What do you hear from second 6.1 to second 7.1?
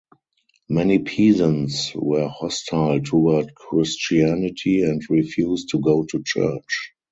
church.